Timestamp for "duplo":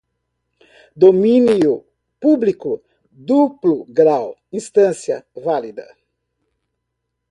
3.29-3.77